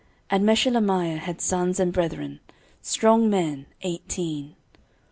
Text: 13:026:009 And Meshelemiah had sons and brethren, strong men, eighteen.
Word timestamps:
13:026:009 0.31 0.31
And 0.31 0.45
Meshelemiah 0.45 1.17
had 1.19 1.41
sons 1.41 1.79
and 1.79 1.93
brethren, 1.93 2.39
strong 2.81 3.29
men, 3.29 3.67
eighteen. 3.83 4.55